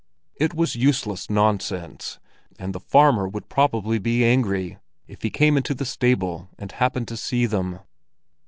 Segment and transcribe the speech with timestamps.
[0.37, 2.17] It was useless nonsense,
[2.57, 7.07] and the farmer would probably be angry if he came into the stable and happened
[7.09, 7.81] to see them.